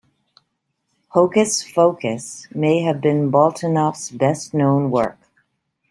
[1.09, 5.19] "Hocus-Focus" may have been Boltinoff's best-known work.